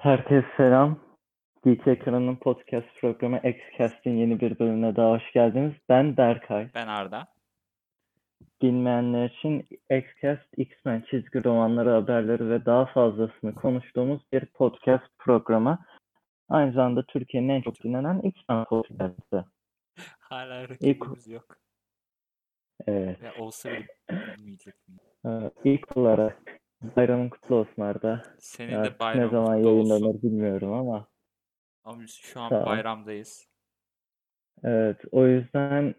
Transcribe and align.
Herkese 0.00 0.46
selam. 0.56 0.98
Geek 1.64 1.86
Ekran'ın 1.86 2.36
podcast 2.36 2.86
programı 3.00 3.40
Xcast'in 3.44 4.16
yeni 4.16 4.40
bir 4.40 4.58
bölümüne 4.58 4.96
daha 4.96 5.10
hoş 5.10 5.32
geldiniz. 5.32 5.72
Ben 5.88 6.16
Berkay. 6.16 6.68
Ben 6.74 6.86
Arda. 6.86 7.26
Bilmeyenler 8.62 9.30
için 9.30 9.66
Xcast, 9.90 10.46
X-Men 10.56 11.04
çizgi 11.10 11.44
romanları, 11.44 11.90
haberleri 11.90 12.50
ve 12.50 12.66
daha 12.66 12.86
fazlasını 12.86 13.54
konuştuğumuz 13.54 14.22
bir 14.32 14.46
podcast 14.46 15.18
programı. 15.18 15.78
Aynı 16.48 16.72
zamanda 16.72 17.02
Türkiye'nin 17.02 17.48
en 17.48 17.62
çok 17.62 17.84
dinlenen 17.84 18.18
X-Men 18.18 18.64
podcast'ı. 18.64 19.44
Hala 20.18 20.68
rakibimiz 20.68 21.28
yok. 21.28 21.56
Evet. 22.86 23.22
Ve 23.22 23.32
olsa 23.32 23.70
bile. 23.70 23.86
Ee, 25.26 25.50
İlk 25.64 25.96
olarak 25.96 26.59
bayramın 26.82 27.28
kutlu 27.28 27.54
olsun 27.56 27.82
Arda. 27.82 28.22
Senin 28.38 28.70
de 28.72 28.76
Artık 28.76 29.00
bayramın 29.00 29.26
ne 29.26 29.30
zaman 29.30 29.56
kutlu 29.56 29.68
yayınlanır 29.68 30.00
olsun. 30.06 30.22
bilmiyorum 30.22 30.72
ama. 30.72 31.08
Ama 31.84 32.00
biz 32.00 32.14
şu 32.14 32.40
an 32.40 32.48
Sağ 32.48 32.62
ol. 32.62 32.66
bayramdayız. 32.66 33.48
Evet, 34.64 34.96
o 35.12 35.26
yüzden 35.26 35.94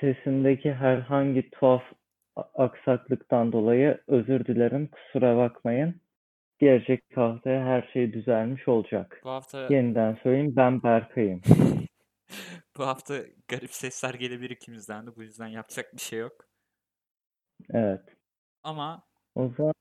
sesimdeki 0.00 0.72
herhangi 0.72 1.50
tuhaf 1.50 1.82
a- 2.36 2.64
aksaklıktan 2.64 3.52
dolayı 3.52 4.00
özür 4.08 4.44
dilerim. 4.46 4.88
Kusura 4.88 5.36
bakmayın. 5.36 6.00
Gelecek 6.58 7.04
haftaya 7.16 7.64
her 7.66 7.90
şey 7.92 8.12
düzelmiş 8.12 8.68
olacak. 8.68 9.20
Bu 9.24 9.30
hafta 9.30 9.74
Yeniden 9.74 10.18
söyleyeyim 10.22 10.56
ben 10.56 10.82
Berkay'ım. 10.82 11.40
bu 12.78 12.86
hafta 12.86 13.14
garip 13.48 13.70
sesler 13.74 14.14
gelebilir 14.14 14.50
ikimizden 14.50 15.06
de. 15.06 15.16
Bu 15.16 15.22
yüzden 15.22 15.46
yapacak 15.48 15.94
bir 15.94 16.00
şey 16.00 16.18
yok. 16.18 16.46
Evet. 17.70 18.00
Ama 18.62 19.04
O 19.34 19.48
zaman 19.56 19.71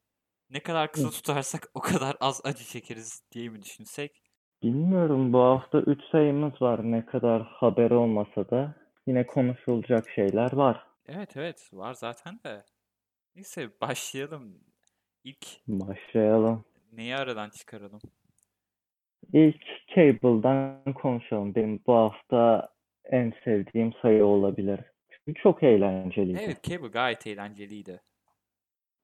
ne 0.51 0.59
kadar 0.59 0.91
kısa 0.91 1.09
tutarsak 1.09 1.67
o 1.73 1.79
kadar 1.79 2.17
az 2.19 2.41
acı 2.43 2.63
çekeriz 2.63 3.23
diye 3.31 3.49
mi 3.49 3.61
düşünsek? 3.61 4.21
bilmiyorum 4.63 5.33
bu 5.33 5.39
hafta 5.39 5.79
3 5.79 6.01
sayımız 6.11 6.61
var 6.61 6.79
ne 6.91 7.05
kadar 7.05 7.43
haber 7.43 7.91
olmasa 7.91 8.49
da 8.49 8.75
yine 9.07 9.25
konuşulacak 9.27 10.09
şeyler 10.09 10.53
var. 10.53 10.87
Evet 11.07 11.37
evet 11.37 11.69
var 11.73 11.93
zaten 11.93 12.39
de. 12.45 12.63
Neyse 13.35 13.69
başlayalım. 13.81 14.59
İlk 15.23 15.45
Başlayalım. 15.67 16.65
neyi 16.91 17.15
aradan 17.15 17.49
çıkaralım? 17.49 17.99
İlk 19.33 19.61
Cable'dan 19.95 20.93
konuşalım. 20.93 21.55
Benim 21.55 21.79
bu 21.87 21.93
hafta 21.93 22.69
en 23.05 23.33
sevdiğim 23.43 23.93
sayı 24.01 24.25
olabilir. 24.25 24.79
Çünkü 25.09 25.41
çok 25.41 25.63
eğlenceliydi. 25.63 26.39
Evet 26.43 26.63
Cable 26.63 26.87
gayet 26.87 27.27
eğlenceliydi. 27.27 28.01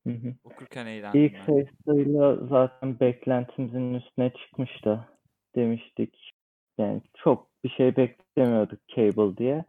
Hı 0.07 0.11
hı. 0.11 0.33
Okurken 0.43 0.85
eğlendim 0.85 1.21
İlk 1.21 1.33
ben. 1.33 1.45
sayısıyla 1.45 2.35
zaten 2.47 2.99
beklentimizin 2.99 3.93
üstüne 3.93 4.33
çıkmıştı 4.33 5.07
demiştik. 5.55 6.33
Yani 6.77 7.01
çok 7.15 7.63
bir 7.63 7.69
şey 7.69 7.95
beklemiyorduk 7.95 8.79
Cable 8.87 9.37
diye. 9.37 9.65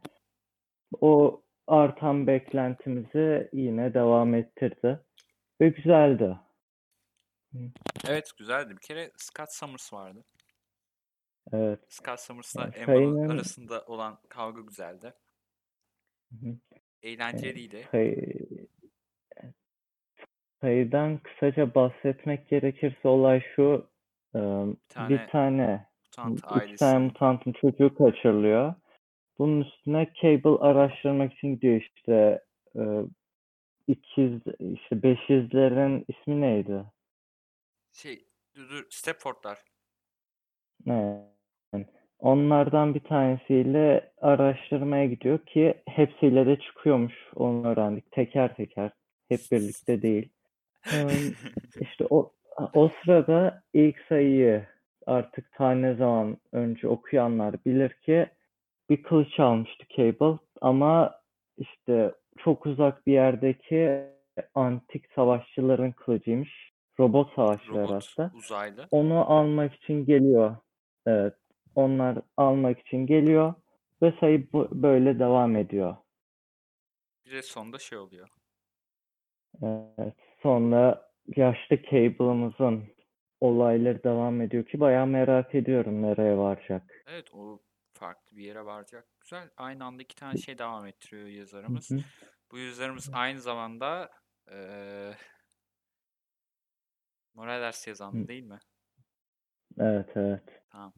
O 1.00 1.42
artan 1.66 2.26
beklentimizi 2.26 3.50
yine 3.52 3.94
devam 3.94 4.34
ettirdi. 4.34 5.00
Ve 5.60 5.68
güzeldi. 5.68 6.36
Evet 8.08 8.32
güzeldi. 8.38 8.70
Bir 8.70 8.86
kere 8.86 9.10
Scott 9.16 9.52
Summers 9.52 9.92
vardı. 9.92 10.24
Evet. 11.52 11.80
Scott 11.88 12.20
Summers'la 12.20 12.62
Yani 12.62 12.74
Emma'nın 12.74 13.28
arasında 13.28 13.84
olan 13.86 14.18
kavga 14.28 14.60
güzeldi. 14.60 15.14
Hı 16.30 16.46
hı. 16.46 16.58
Eğlenceliydi. 17.02 17.88
Sayı... 17.90 18.57
Sayıdan 20.60 21.18
kısaca 21.18 21.74
bahsetmek 21.74 22.48
gerekirse 22.48 23.08
olay 23.08 23.42
şu. 23.56 23.90
e, 24.34 24.38
tane 24.88 25.08
Bir 25.08 25.26
tane 25.28 25.86
Mutant 26.18 26.38
İki 26.38 26.46
ailesi. 26.46 26.76
tane 26.76 26.98
mutantın 26.98 27.52
çocuğu 27.52 27.94
kaçırılıyor. 27.94 28.74
Bunun 29.38 29.60
üstüne 29.60 30.12
Cable 30.22 30.58
araştırmak 30.60 31.32
için 31.34 31.48
gidiyor 31.48 31.80
işte 31.80 32.42
e, 32.76 32.82
ikiz 33.86 34.32
işte 34.60 35.02
beşizlerin 35.02 36.04
ismi 36.08 36.40
neydi? 36.40 36.84
Şey, 37.92 38.24
dur, 38.56 38.68
dur, 38.70 38.86
Stepford'lar. 38.90 39.58
Ne? 40.86 41.28
Onlardan 42.18 42.94
bir 42.94 43.00
tanesiyle 43.00 44.12
araştırmaya 44.20 45.06
gidiyor 45.06 45.38
ki 45.46 45.74
hepsiyle 45.88 46.46
de 46.46 46.58
çıkıyormuş. 46.60 47.14
Onu 47.36 47.66
öğrendik. 47.68 48.12
Teker 48.12 48.56
teker. 48.56 48.90
Hep 49.28 49.40
birlikte 49.52 50.02
değil. 50.02 50.28
İşte 51.80 52.06
o 52.10 52.32
o 52.74 52.90
sırada 53.04 53.62
ilk 53.74 53.96
sayıyı 54.08 54.66
artık 55.06 55.52
ta 55.52 55.70
ne 55.70 55.94
zaman 55.94 56.36
önce 56.52 56.88
okuyanlar 56.88 57.64
bilir 57.64 57.90
ki 57.90 58.26
bir 58.90 59.02
kılıç 59.02 59.40
almıştı 59.40 59.84
Cable 59.96 60.38
ama 60.60 61.20
işte 61.56 62.14
çok 62.38 62.66
uzak 62.66 63.06
bir 63.06 63.12
yerdeki 63.12 64.04
antik 64.54 65.12
savaşçıların 65.14 65.92
kılıcıymış. 65.92 66.72
Robot 67.00 67.34
savaşçılar 67.34 67.88
Robot, 67.88 68.08
hatta. 68.16 68.30
uzaylı. 68.34 68.88
Onu 68.90 69.32
almak 69.32 69.74
için 69.74 70.06
geliyor. 70.06 70.56
Evet. 71.06 71.34
Onlar 71.74 72.18
almak 72.36 72.78
için 72.80 73.06
geliyor 73.06 73.54
ve 74.02 74.12
sayı 74.20 74.48
böyle 74.52 75.18
devam 75.18 75.56
ediyor. 75.56 75.96
Bir 77.26 77.30
de 77.30 77.42
sonunda 77.42 77.78
şey 77.78 77.98
oluyor. 77.98 78.28
Evet. 79.62 80.14
Sonra 80.42 81.10
yaşlı 81.36 81.82
Cable'ımızın 81.82 82.84
olayları 83.40 84.02
devam 84.04 84.40
ediyor 84.40 84.64
ki 84.66 84.80
bayağı 84.80 85.06
merak 85.06 85.54
ediyorum 85.54 86.02
nereye 86.02 86.36
varacak. 86.36 87.04
Evet, 87.06 87.34
o 87.34 87.60
farklı 87.94 88.36
bir 88.36 88.44
yere 88.44 88.64
varacak. 88.64 89.08
Güzel. 89.20 89.50
Aynı 89.56 89.84
anda 89.84 90.02
iki 90.02 90.14
tane 90.16 90.36
şey 90.36 90.58
devam 90.58 90.86
ettiriyor 90.86 91.26
Hı 91.26 91.30
yazarımız. 91.30 91.90
hı. 91.90 91.98
Bu 92.52 92.58
yazarımız 92.58 93.10
aynı 93.12 93.40
zamanda 93.40 94.10
eee 94.50 95.14
Morales 97.34 97.86
yazan 97.88 98.12
Hı. 98.12 98.28
değil 98.28 98.42
mi? 98.44 98.58
Evet 99.80 100.08
evet. 100.16 100.42
Tamam. 100.70 100.92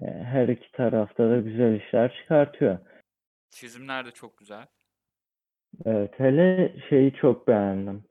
Her 0.00 0.48
iki 0.48 0.72
tarafta 0.72 1.30
da 1.30 1.36
güzel 1.36 1.80
işler 1.80 2.14
çıkartıyor. 2.22 2.78
Çizimler 3.50 4.06
de 4.06 4.10
çok 4.10 4.38
güzel. 4.38 4.66
Evet 5.84 6.10
hele 6.18 6.76
şeyi 6.88 7.14
çok 7.14 7.48
beğendim. 7.48 8.04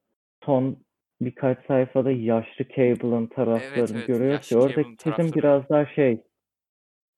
Son 0.45 0.85
birkaç 1.21 1.65
sayfada 1.65 2.11
yaşlı 2.11 2.67
Cable'ın 2.67 3.27
taraflarını 3.27 3.97
evet, 3.97 4.07
görüyoruz 4.07 4.51
yaşlı 4.51 4.55
ya 4.55 4.61
oradaki 4.61 4.97
Cable'ın 4.97 5.33
biraz 5.33 5.69
daha 5.69 5.85
şey 5.85 6.23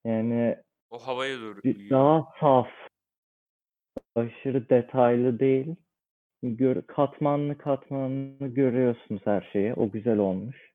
yani 0.06 0.57
O 0.89 1.00
havaya 1.00 1.39
doğru 1.41 1.63
bir- 1.63 1.89
daha 1.89 2.28
saf. 2.39 2.67
Aşırı 4.16 4.69
detaylı 4.69 5.39
değil. 5.39 5.75
Gör, 6.44 6.88
katmanlı 6.88 7.57
katmanlı 7.57 8.47
görüyorsunuz 8.47 9.22
her 9.25 9.50
şeyi. 9.53 9.73
O 9.73 9.91
güzel 9.91 10.17
olmuş. 10.17 10.72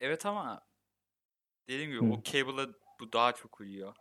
Evet 0.00 0.26
ama 0.26 0.62
dediğim 1.68 1.90
gibi 1.90 2.00
Hı. 2.00 2.12
o 2.12 2.22
Cable'a 2.22 2.66
bu 3.00 3.12
daha 3.12 3.32
çok 3.32 3.60
uyuyor. 3.60 3.94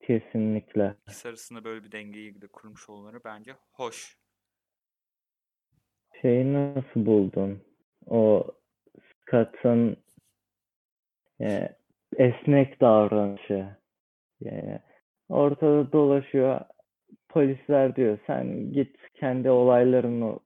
Kesinlikle. 0.00 0.96
İkisi 1.06 1.28
arasında 1.28 1.64
böyle 1.64 1.84
bir 1.84 1.92
dengeyi 1.92 2.40
de 2.40 2.46
kurmuş 2.46 2.88
olmaları 2.88 3.24
bence 3.24 3.56
hoş. 3.72 4.19
Şeyi 6.22 6.52
nasıl 6.52 7.06
buldun? 7.06 7.62
O 8.06 8.46
Scott'ın 9.00 9.96
e, 11.40 11.68
esnek 12.16 12.80
davranışı. 12.80 13.66
Yani 14.40 14.78
ortada 15.28 15.92
dolaşıyor. 15.92 16.60
Polisler 17.28 17.96
diyor 17.96 18.18
sen 18.26 18.72
git 18.72 18.96
kendi 19.14 19.50
olaylarını 19.50 20.38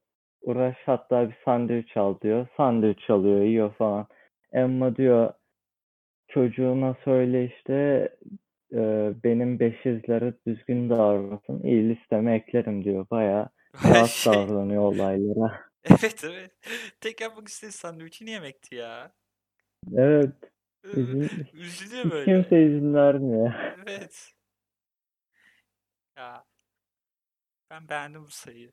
uğraş 0.43 0.77
hatta 0.87 1.29
bir 1.29 1.37
sandviç 1.45 1.97
al 1.97 2.21
diyor. 2.21 2.47
Sandviç 2.57 3.11
alıyor 3.11 3.41
yiyor 3.43 3.75
falan. 3.75 4.07
Emma 4.53 4.97
diyor 4.97 5.33
çocuğuna 6.29 6.97
söyle 7.05 7.45
işte 7.45 8.09
e, 8.73 9.13
benim 9.25 9.61
beşizlere 9.61 10.35
düzgün 10.47 10.91
davransın. 10.91 11.63
İyi 11.63 11.89
listeme 11.89 12.35
eklerim 12.35 12.85
diyor. 12.85 13.07
Bayağı 13.11 13.49
rahat 13.85 14.23
davranıyor 14.27 14.83
olaylara. 14.83 15.64
Evet 15.85 16.25
evet. 16.25 16.51
Tek 17.01 17.21
yapmak 17.21 17.49
istediği 17.49 17.73
sandviçini 17.73 18.31
yemekti 18.31 18.75
ya. 18.75 19.13
Evet. 19.97 20.35
İzin, 20.85 21.31
Üzülüyor 21.53 22.11
böyle. 22.11 22.25
kimse 22.25 22.67
izin 22.67 22.95
vermiyor. 22.95 23.55
Evet. 23.87 24.35
Ya 26.17 26.45
ben 27.71 27.89
beğendim 27.89 28.25
bu 28.25 28.31
sayıyı. 28.31 28.73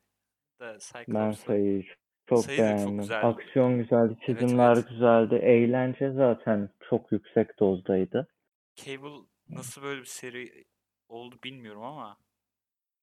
Da 0.60 0.78
Ben 1.08 1.32
sayıyı 1.32 1.84
çok 2.28 2.44
Sayı 2.44 2.58
çok 2.58 2.66
beğendim. 2.66 2.98
güzeldi. 2.98 3.26
Aksiyon 3.26 3.78
güzeldi, 3.78 4.16
Evet 4.28 4.38
çizimler 4.40 4.74
evet. 4.74 4.88
güzeldi, 4.88 5.34
eğlence 5.34 6.12
zaten 6.12 6.68
çok 6.88 7.12
yüksek 7.12 7.58
dozdaydı. 7.60 8.28
Cable 8.76 9.26
nasıl 9.48 9.82
böyle 9.82 10.00
bir 10.00 10.06
seri 10.06 10.64
oldu 11.08 11.38
bilmiyorum 11.44 11.82
ama 11.82 12.16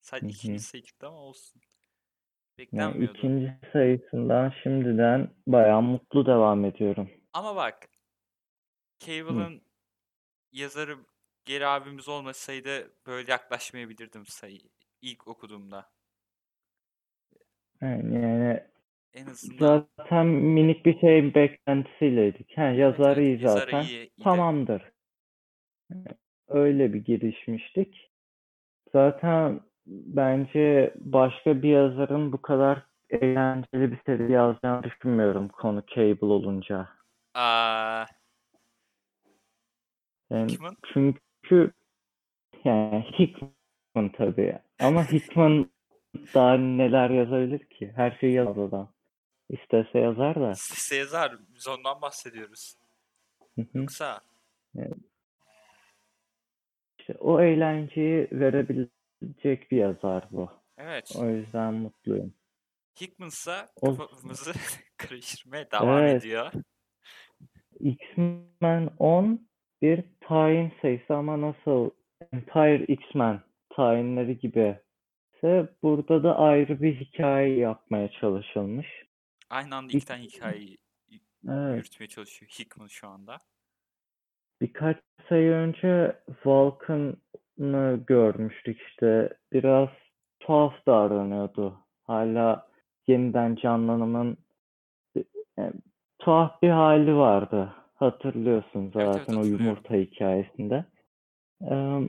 sadece 0.01 0.27
ikinci 0.27 0.59
sayı 0.59 0.83
çıktı 0.83 1.07
ama 1.07 1.17
olsun. 1.17 1.61
Yani 2.59 2.67
Beklenmiyordu. 2.67 3.17
ikinci 3.17 3.57
sayısından 3.73 4.53
şimdiden 4.63 5.29
bayağı 5.47 5.81
mutlu 5.81 6.25
devam 6.25 6.65
ediyorum. 6.65 7.09
Ama 7.33 7.55
bak 7.55 7.89
Cable'ın 8.99 9.61
yazarı 10.51 10.97
Geri 11.45 11.67
abimiz 11.67 12.09
olmasaydı 12.09 12.91
böyle 13.07 13.31
yaklaşmayabilirdim 13.31 14.25
sayı 14.25 14.59
ilk 15.01 15.27
okuduğumda. 15.27 15.89
Yani, 17.81 18.15
yani 18.15 18.63
En 19.13 19.25
azından 19.25 19.87
zaten 19.97 20.25
minik 20.27 20.85
bir 20.85 20.99
şey 20.99 21.35
beklentisiyleydik. 21.35 22.57
Ha, 22.57 22.63
yazar 22.63 23.17
evet 23.17 23.39
iyi 23.39 23.43
yazarı 23.43 23.71
zaten. 23.71 23.83
iyi, 23.83 23.99
iyi 23.99 24.19
de 24.19 24.23
Tamamdır. 24.23 24.91
Öyle 26.47 26.93
bir 26.93 26.99
girişmiştik. 26.99 28.11
Zaten 28.93 29.61
bence 29.89 30.93
başka 30.99 31.61
bir 31.61 31.69
yazarın 31.69 32.31
bu 32.31 32.41
kadar 32.41 32.83
eğlenceli 33.09 33.91
bir 33.91 33.97
seri 34.05 34.31
yazacağını 34.31 34.83
düşünmüyorum 34.83 35.47
konu 35.47 35.83
Cable 35.95 36.25
olunca. 36.25 36.89
Aa, 37.33 38.05
Yani 40.29 40.51
Hickman 40.51 40.77
çünkü 40.93 41.71
yani 42.63 43.05
Hickman 43.19 44.09
tabii 44.17 44.59
ama 44.79 45.03
Hickman 45.11 45.71
daha 46.33 46.53
neler 46.57 47.09
yazabilir 47.09 47.65
ki? 47.65 47.93
Her 47.95 48.17
şeyi 48.21 48.33
yazar 48.33 48.57
adam. 48.67 48.93
İstese 49.49 49.99
yazar 49.99 50.35
da. 50.35 50.51
istese 50.51 50.95
yazar. 50.95 51.35
Biz 51.55 51.67
ondan 51.67 52.01
bahsediyoruz. 52.01 52.75
Yoksa 53.73 54.21
Yani 54.73 54.93
işte 56.99 57.15
o 57.19 57.41
eğlenceyi 57.41 58.27
verebilecek 59.21 59.71
bir 59.71 59.77
yazar 59.77 60.27
bu. 60.31 60.49
evet 60.77 61.15
O 61.15 61.29
yüzden 61.29 61.73
mutluyum. 61.73 62.33
Hickman'sa 63.01 63.67
O 63.81 63.97
kafamızı 63.97 64.53
karıştırmaya 64.97 65.71
devam 65.71 66.03
evet 66.03 66.23
ediyor. 66.23 66.51
X-Men 67.79 68.89
10 68.99 69.49
bir 69.81 70.03
tayin 70.21 70.73
sayısı 70.81 71.15
ama 71.15 71.41
nasıl 71.41 71.89
Empire 72.33 72.85
X-Men 72.85 73.41
tayinleri 73.69 74.39
gibi 74.39 74.79
ise 75.35 75.69
burada 75.83 76.23
da 76.23 76.37
ayrı 76.37 76.81
bir 76.81 76.99
hikaye 76.99 77.57
yapmaya 77.57 78.11
çalışılmış. 78.11 78.87
Aynı 79.49 79.75
anda 79.75 79.93
iki 79.93 80.05
tane 80.05 80.23
hikayeyi 80.23 80.77
evet, 81.49 81.77
yürütmeye 81.77 82.07
çalışıyor 82.07 82.51
Hickman 82.59 82.87
şu 82.87 83.07
anda. 83.07 83.37
birkaç 84.61 84.97
sayı 85.29 85.51
önce 85.51 86.19
Vulcan'ı 86.45 87.15
görmüştük 88.07 88.81
işte 88.81 89.29
biraz 89.53 89.89
tuhaf 90.39 90.85
davranıyordu. 90.87 91.73
Hala 92.03 92.67
yeniden 93.07 93.55
canlanımın 93.55 94.37
yani, 95.57 95.73
tuhaf 96.19 96.61
bir 96.61 96.69
hali 96.69 97.15
vardı. 97.15 97.73
Hatırlıyorsun 97.95 98.81
Evet 98.83 98.95
evet 98.95 99.15
zaten 99.15 99.35
o 99.35 99.43
yumurta 99.43 99.95
hikayesinde. 99.95 100.85
Ee, 101.71 101.99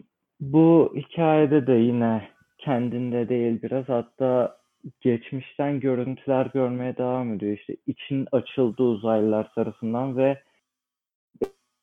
bu 0.40 0.92
hikayede 0.96 1.66
de 1.66 1.72
yine 1.72 2.28
kendinde 2.58 3.28
değil 3.28 3.62
biraz 3.62 3.88
hatta 3.88 4.56
geçmişten 5.00 5.80
görüntüler 5.80 6.46
görmeye 6.46 6.96
devam 6.96 7.34
ediyor. 7.34 7.58
İşte 7.58 7.76
için 7.86 8.26
açıldı 8.32 8.82
uzaylılar 8.82 9.52
tarafından 9.54 10.16
ve 10.16 10.42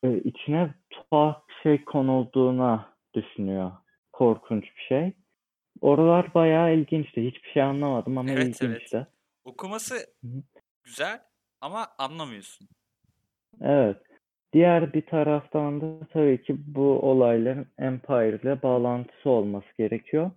e, 0.04 0.18
içine 0.18 0.74
tuhaf 0.90 1.48
bir 1.48 1.54
şey 1.62 1.84
konulduğuna 1.84 2.97
düşünüyor. 3.22 3.72
Korkunç 4.12 4.64
bir 4.64 4.82
şey. 4.88 5.12
Oralar 5.80 6.34
bayağı 6.34 6.74
ilginçti. 6.74 7.26
Hiçbir 7.26 7.50
şey 7.50 7.62
anlamadım 7.62 8.18
ama 8.18 8.30
Evet 8.30 8.42
evet. 8.42 8.62
ilginçti. 8.62 9.06
Okuması 9.44 9.94
Hı 9.94 10.28
hı. 10.28 10.42
güzel 10.84 11.20
ama 11.60 11.86
anlamıyorsun. 11.98 12.68
Evet. 13.60 13.96
Diğer 14.52 14.92
bir 14.92 15.06
taraftan 15.06 15.80
da 15.80 16.06
tabii 16.12 16.42
ki 16.42 16.56
bu 16.66 17.00
olayların 17.00 17.66
Empire 17.78 18.40
ile 18.42 18.62
bağlantısı 18.62 19.30
olması 19.30 19.66
gerekiyor. 19.78 20.30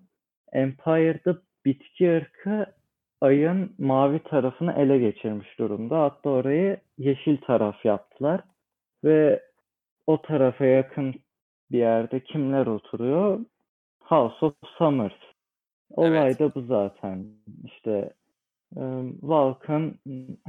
Empire'da 0.53 1.41
bitki 1.65 2.11
ırkı 2.11 2.65
ayın 3.21 3.75
mavi 3.77 4.23
tarafını 4.23 4.73
ele 4.73 4.97
geçirmiş 4.97 5.59
durumda. 5.59 6.01
Hatta 6.01 6.29
orayı 6.29 6.79
yeşil 6.97 7.37
taraf 7.37 7.85
yaptılar. 7.85 8.41
Ve 9.03 9.43
o 10.07 10.21
tarafa 10.21 10.65
yakın 10.65 11.13
bir 11.71 11.77
yerde 11.77 12.23
kimler 12.23 12.65
oturuyor? 12.65 13.39
House 13.99 14.45
of 14.45 14.53
Summers. 14.77 15.13
Olay 15.89 16.27
Evet. 16.27 16.39
da 16.39 16.55
bu 16.55 16.61
zaten. 16.61 17.25
İşte 17.65 18.13
e, 18.75 18.81
Vulcan 19.21 19.95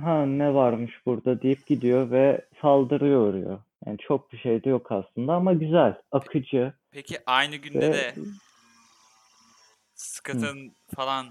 ha 0.00 0.26
ne 0.26 0.54
varmış 0.54 1.06
burada 1.06 1.42
deyip 1.42 1.66
gidiyor 1.66 2.10
ve 2.10 2.46
saldırıya 2.62 3.18
uğruyor. 3.18 3.60
Yani 3.86 3.98
çok 3.98 4.32
bir 4.32 4.38
şey 4.38 4.64
de 4.64 4.70
yok 4.70 4.92
aslında 4.92 5.34
ama 5.34 5.52
güzel, 5.52 5.94
akıcı 6.12 6.72
Peki 6.90 7.18
aynı 7.26 7.56
günde 7.56 7.88
ve 7.88 7.92
de 7.92 8.12
hı, 8.14 8.24
Scott'ın 9.94 10.72
falan 10.94 11.26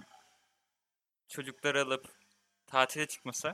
çocukları 1.27 1.81
alıp 1.81 2.05
tatile 2.67 3.07
çıkması 3.07 3.53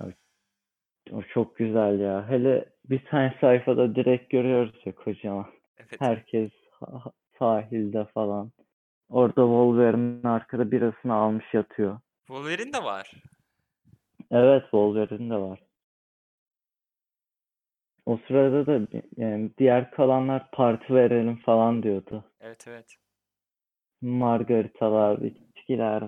o 1.11 1.21
çok 1.33 1.57
güzel 1.57 1.99
ya. 1.99 2.29
Hele 2.29 2.65
bir 2.89 3.05
tane 3.05 3.37
sayfada 3.41 3.95
direkt 3.95 4.29
görüyoruz 4.29 4.75
ya 4.85 4.95
kocaman. 4.95 5.56
Evet. 5.79 6.01
Herkes 6.01 6.51
ha- 6.71 7.11
sahilde 7.39 8.05
falan. 8.05 8.51
Orada 9.09 9.41
Wolverine 9.41 10.29
arkada 10.29 10.71
birasını 10.71 11.13
almış 11.13 11.53
yatıyor. 11.53 11.99
Wolverine 12.27 12.73
de 12.73 12.83
var. 12.83 13.11
Evet 14.31 14.61
Wolverine 14.61 15.29
de 15.29 15.37
var. 15.37 15.59
O 18.05 18.19
sırada 18.27 18.65
da 18.65 18.87
yani 19.17 19.51
diğer 19.57 19.91
kalanlar 19.91 20.51
parti 20.51 20.93
verelim 20.93 21.35
falan 21.35 21.83
diyordu. 21.83 22.23
Evet 22.41 22.67
evet. 22.67 22.95
Margaritalar, 24.01 25.17
içkiler 25.17 26.03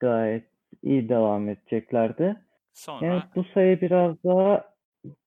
gayet 0.00 0.44
iyi 0.82 1.08
devam 1.08 1.48
edeceklerdi. 1.48 2.22
Yani 2.22 2.36
Sonra 2.72 3.28
bu 3.36 3.44
sayı 3.44 3.80
biraz 3.80 4.24
daha 4.24 4.74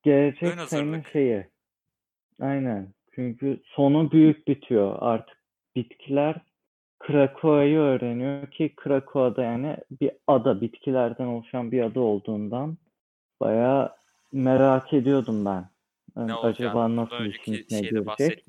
gelecek 0.04 0.60
sayının 0.60 1.04
şeyi. 1.14 1.48
Aynen. 2.42 2.94
Çünkü 3.16 3.60
sonu 3.66 4.12
büyük 4.12 4.48
bitiyor. 4.48 4.98
Artık 5.00 5.38
bitkiler 5.75 6.36
Krakowa'yı 7.00 7.78
öğreniyor 7.78 8.52
ki 8.52 8.74
Krakowa'da 8.75 9.44
yani 9.44 9.78
bir 10.02 10.12
ada, 10.28 10.62
bitkilerden 10.62 11.25
oluşan 11.25 11.72
bir 11.72 11.81
ada 11.81 12.00
olduğundan 12.00 12.78
bayağı 13.40 13.96
merak 14.31 14.94
ediyordum 14.94 15.46
ben. 15.46 15.69
Ne 16.16 16.34
acaba 16.34 16.74
bundan 16.74 16.96
nasıl 16.96 17.16
işin 17.25 17.52
önceki 17.52 17.54
içine 17.54 17.80
girecek? 17.81 18.46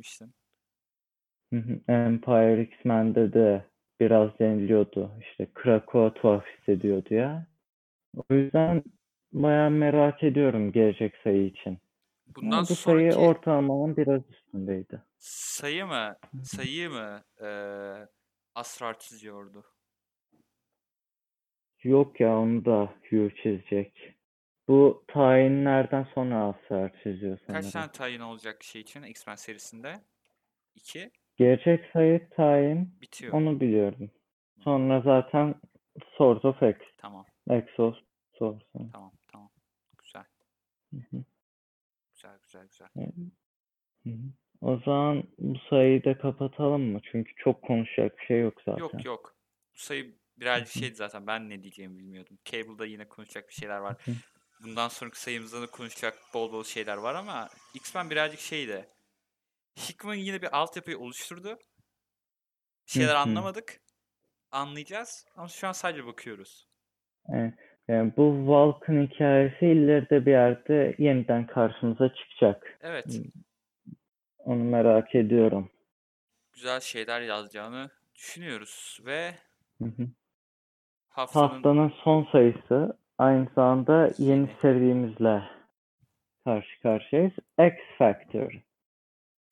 Empire 1.89 2.63
X-Men'de 2.63 3.33
de 3.33 3.65
biraz 4.01 4.39
deniliyordu. 4.39 5.11
İşte 5.21 5.47
Krakow 5.55 6.21
tuhaf 6.21 6.45
hissediyordu 6.47 7.15
ya. 7.15 7.47
O 8.17 8.35
yüzden 8.35 8.83
bayağı 9.33 9.71
merak 9.71 10.23
ediyorum 10.23 10.73
gelecek 10.73 11.15
sayı 11.25 11.47
için. 11.47 11.79
Bundan 12.27 12.51
Ama 12.53 12.63
bu 12.63 12.65
sayı 12.67 13.13
sonraki 13.13 13.17
ortalamanın 13.29 13.97
biraz 13.97 14.23
üstündeydi. 14.31 15.03
sayı 15.19 15.87
mı 15.87 16.17
sayıyı 16.45 16.91
mı 16.91 17.23
eee 17.41 18.09
Asrar 18.55 18.99
çiziyordu? 18.99 19.65
Yok 21.83 22.21
ya 22.21 22.39
onu 22.39 22.65
da 22.65 22.95
Hugh 23.11 23.37
çizecek. 23.43 24.15
Bu 24.69 25.05
tayinlerden 25.09 26.07
sonra 26.15 26.49
Asrar 26.49 26.93
çiziyor 27.03 27.39
Kaç 27.39 27.47
sanırım. 27.47 27.71
tane 27.71 27.93
tayin 27.93 28.21
olacak 28.21 28.63
şey 28.65 28.83
için 28.83 29.03
X-Men 29.03 29.35
serisinde? 29.35 30.01
İki. 30.75 31.11
Gelecek 31.37 31.91
sayı 31.93 32.29
tayin 32.31 32.95
Bitiyor. 33.01 33.33
onu 33.35 33.61
biliyorum. 33.61 34.11
Hı, 34.57 34.63
Sonra 34.63 35.01
zaten 35.01 35.55
Swords 36.17 36.45
of 36.45 36.63
X. 36.63 36.79
Tamam. 36.99 37.27
Exos 37.51 37.97
Swords. 38.39 38.65
Tamam. 38.93 39.13
Tamam. 39.33 39.51
Güzel. 39.99 40.25
Hı 40.95 40.97
hı. 41.11 41.25
Güzel 42.53 42.67
güzel 42.69 42.69
güzel. 42.69 42.89
Evet. 42.97 43.15
Hı 44.05 44.11
hı. 44.11 44.33
O 44.61 44.79
zaman 44.85 45.25
bu 45.39 45.59
sayıyı 45.71 46.05
da 46.05 46.19
kapatalım 46.19 46.83
mı? 46.83 47.01
Çünkü 47.13 47.33
çok 47.37 47.63
konuşacak 47.63 48.19
bir 48.19 48.25
şey 48.25 48.41
yok 48.41 48.55
Yok 48.67 48.91
zaten. 48.91 48.99
yok. 48.99 49.37
Bu 49.75 49.79
sayı 49.79 50.15
birazcık 50.37 50.69
şeydi 50.69 50.95
zaten. 50.95 51.27
Ben 51.27 51.51
ne 51.51 51.63
diyeceğimi 51.63 51.99
bilmiyordum. 51.99 52.39
Cable'da 52.45 52.87
yine 52.87 53.09
konuşacak 53.09 53.49
bir 53.49 53.55
şeyler 53.55 53.79
var. 53.79 53.97
Bundan 54.63 54.89
sonraki 54.89 55.21
sayımızda 55.21 55.63
da 55.63 55.67
konuşacak 55.67 56.19
bol 56.35 56.53
bol 56.53 56.65
şeyler 56.65 56.97
var 56.97 57.15
ama 57.15 57.49
X-Men 57.75 58.11
birazcık 58.11 58.41
şeydi. 58.41 58.89
Hickman 59.77 60.15
yine 60.15 60.43
bir 60.43 60.57
altyapıyı 60.57 60.99
oluşturdu. 60.99 61.59
Bir 62.87 62.93
şeyler 62.93 63.15
anlamadık. 63.15 63.81
Anlayacağız 64.51 65.27
ama 65.37 65.49
şu 65.49 65.69
an 65.69 65.73
sadece 65.73 66.07
bakıyoruz. 66.07 66.69
Evet. 67.29 67.55
Yani 67.89 68.13
bu 68.17 68.33
Vulcan 68.33 69.07
hikayesi 69.07 69.67
ileride 69.67 70.27
bir 70.27 70.31
yerde 70.31 70.95
yeniden 70.99 71.47
karşımıza 71.47 72.15
çıkacak. 72.15 72.79
Evet. 72.83 73.07
Hı, 73.07 73.23
Onu 74.39 74.65
merak 74.65 75.15
ediyorum. 75.15 75.71
Güzel 76.53 76.81
şeyler 76.81 77.21
yazacağını 77.21 77.91
düşünüyoruz 78.15 79.01
ve 79.07 79.35
Hı 79.79 79.85
hı. 79.85 80.07
haftanın 81.09 81.49
Haftanın 81.49 81.93
son 82.05 82.25
sayısı 82.33 82.97
aynı 83.19 83.49
zamanda 83.55 84.11
yeni 84.19 84.49
serimizle 84.63 85.43
karşı 86.45 86.81
karşıyayız. 86.83 87.33
X 87.59 87.75
Factor. 87.99 88.53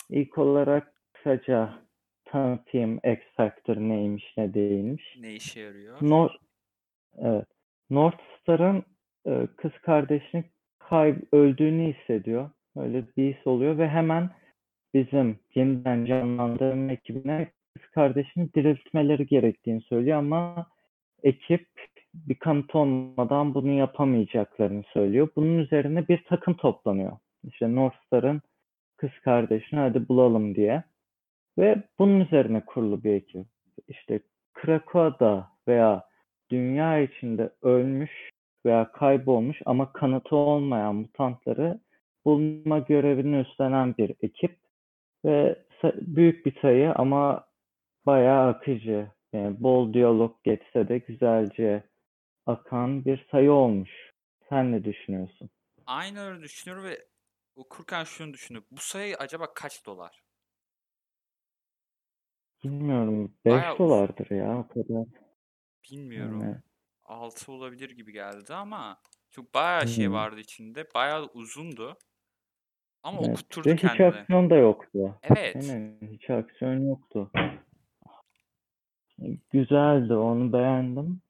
ilk 0.09 0.39
olarak 0.39 0.93
kısaca 1.13 1.79
tanıtayım 2.25 2.97
X 2.97 3.21
Factor 3.37 3.77
neymiş 3.77 4.25
ne 4.37 4.55
değilmiş. 4.55 5.17
Ne 5.21 5.33
işe 5.35 5.61
yarıyor? 5.61 5.99
North, 6.01 6.35
evet. 7.19 7.47
North 7.91 8.23
Star'ın 8.41 8.83
e, 9.27 9.47
kız 9.57 9.73
kardeşinin 9.83 10.45
kayb 10.79 11.17
öldüğünü 11.33 11.93
hissediyor. 11.93 12.51
Öyle 12.77 13.05
bir 13.17 13.35
his 13.35 13.47
oluyor 13.47 13.79
ve 13.79 13.89
hemen 13.89 14.31
bizim 14.95 15.39
yeniden 15.55 16.05
canlandırma 16.05 16.93
ekibine 16.93 17.51
kız 17.75 17.91
kardeşini 17.91 18.55
diriltmeleri 18.55 19.27
gerektiğini 19.27 19.81
söylüyor 19.81 20.19
ama 20.19 20.67
ekip 21.23 21.69
bir 22.15 22.35
kanıt 22.35 22.75
olmadan 22.75 23.55
bunu 23.55 23.73
yapamayacaklarını 23.73 24.83
söylüyor. 24.93 25.29
Bunun 25.37 25.59
üzerine 25.59 26.09
bir 26.09 26.25
takım 26.25 26.55
toplanıyor. 26.55 27.13
İşte 27.45 27.75
North 27.75 27.97
Star'ın 28.07 28.43
kız 28.97 29.11
kardeşini 29.25 29.81
hadi 29.81 30.09
bulalım 30.09 30.55
diye. 30.55 30.85
Ve 31.59 31.83
bunun 31.99 32.21
üzerine 32.21 32.65
kurulu 32.65 33.05
bir 33.05 33.13
ekip. 33.13 33.47
İşte 33.89 34.21
Krakow'da 34.55 35.49
veya 35.69 36.10
dünya 36.51 37.01
içinde 37.01 37.51
ölmüş 37.63 38.31
veya 38.67 38.93
kaybolmuş 38.93 39.63
ama 39.67 39.93
kanıtı 39.93 40.37
olmayan 40.37 40.95
mutantları 40.95 41.81
bulma 42.25 42.79
görevini 42.79 43.41
üstlenen 43.41 43.97
bir 43.97 44.15
ekip 44.23 44.59
ve 45.25 45.65
büyük 45.95 46.47
bir 46.47 46.61
sayı 46.61 46.93
ama 46.93 47.47
bayağı 48.07 48.49
akıcı. 48.49 49.11
Yani 49.33 49.63
bol 49.63 49.93
diyalog 49.93 50.45
geçse 50.45 50.89
de 50.89 50.99
güzelce 50.99 51.83
akan 52.47 53.05
bir 53.05 53.27
sayı 53.31 53.53
olmuş. 53.53 53.91
Sen 54.49 54.73
ne 54.73 54.85
düşünüyorsun? 54.85 55.51
Aynı 55.87 56.21
öyle 56.21 56.43
düşünüyorum 56.43 56.85
ve 56.85 56.99
okurken 57.57 58.05
şunu 58.05 58.33
düşündüm. 58.33 58.65
Bu 58.71 58.81
sayı 58.81 59.17
acaba 59.17 59.55
kaç 59.55 59.87
dolar? 59.87 60.23
Bilmiyorum. 62.65 63.35
5 63.45 63.53
Bayağı 63.53 63.79
dolardır 63.79 64.31
ya 64.31 64.59
o 64.59 64.69
kadar. 64.69 65.07
Bilmiyorum. 65.91 66.41
Yani 66.41 66.57
6 67.05 67.53
olabilir 67.53 67.91
gibi 67.91 68.13
geldi 68.13 68.55
ama 68.55 69.01
çok 69.31 69.55
bayağı 69.55 69.89
şey 69.89 70.07
hmm. 70.07 70.15
vardı 70.15 70.41
içinde. 70.41 70.87
Bayağı 70.95 71.27
uzundu. 71.35 71.97
Ama 73.03 73.19
Evet. 73.21 73.31
okutturdu 73.31 73.69
Ve 73.69 73.75
hiç 73.75 73.81
kendini. 73.81 74.07
aksiyon 74.07 74.51
da 74.51 74.57
yoktu. 74.57 75.19
Evet. 75.23 75.57
Aynen 75.57 75.99
hiç 76.13 76.31
aksiyon 76.31 76.89
yoktu. 76.89 77.31
Güzeldi 79.51 80.15
onu 80.15 80.53
beğendim. 80.53 81.21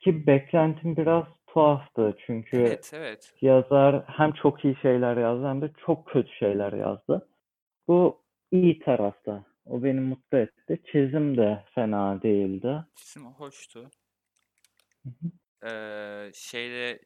Ki 0.00 0.26
beklentim 0.26 0.96
biraz 0.96 1.24
tuhaftı 1.46 2.16
çünkü 2.26 2.56
Evet, 2.56 2.90
evet. 2.94 3.34
yazar 3.40 4.04
hem 4.06 4.32
çok 4.32 4.64
iyi 4.64 4.76
şeyler 4.82 5.16
yazdı 5.16 5.46
hem 5.48 5.62
de 5.62 5.70
çok 5.86 6.06
kötü 6.06 6.32
şeyler 6.32 6.72
yazdı. 6.72 7.28
Bu 7.88 8.22
iyi 8.52 8.78
tarafta. 8.78 9.44
O 9.68 9.82
beni 9.82 10.00
mutlu 10.00 10.38
etti. 10.38 10.82
Çizim 10.92 11.36
de 11.36 11.64
fena 11.74 12.22
değildi. 12.22 12.84
Çizim 12.94 13.26
hoştu. 13.26 13.90
Hı 15.04 15.10
hı. 15.10 15.30
Ee, 15.68 16.30
şeyle 16.34 16.98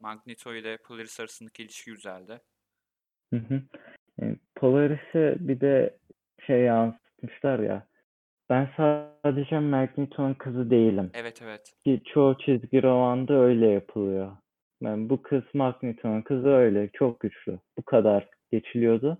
Magneto 0.00 0.54
ile 0.54 0.76
Polaris 0.76 1.20
arasındaki 1.20 1.62
ilişki 1.62 1.90
güzeldi. 1.90 2.40
Hı 3.32 3.36
hı. 3.36 3.62
Yani 4.18 4.36
Polaris'e 4.54 5.36
bir 5.40 5.60
de 5.60 5.98
şey 6.46 6.60
yansıtmışlar 6.60 7.58
ya. 7.58 7.86
Ben 8.50 8.70
sadece 8.76 9.58
Magneto'nun 9.58 10.34
kızı 10.34 10.70
değilim. 10.70 11.10
Evet, 11.14 11.42
evet. 11.42 11.74
Ki 11.84 12.02
çoğu 12.04 12.38
çizgi 12.38 12.82
romanda 12.82 13.34
öyle 13.34 13.66
yapılıyor. 13.66 14.36
Yani 14.80 15.08
bu 15.08 15.22
kız 15.22 15.42
Magneto'nun 15.54 16.22
kızı 16.22 16.48
öyle. 16.48 16.90
Çok 16.92 17.20
güçlü. 17.20 17.58
Bu 17.78 17.82
kadar 17.82 18.28
geçiliyordu. 18.52 19.18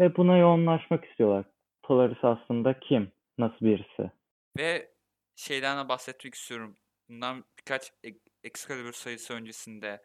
Ve 0.00 0.16
buna 0.16 0.36
yoğunlaşmak 0.36 1.04
istiyorlar. 1.04 1.44
Polaris 1.88 2.24
aslında 2.24 2.80
kim? 2.80 3.12
Nasıl 3.38 3.66
birisi? 3.66 4.10
Ve 4.58 4.92
şeyden 5.36 5.84
de 5.84 5.88
bahsetmek 5.88 6.34
istiyorum. 6.34 6.76
Bundan 7.08 7.44
birkaç 7.58 7.92
Ex- 8.04 8.20
Excalibur 8.44 8.92
sayısı 8.92 9.34
öncesinde 9.34 10.02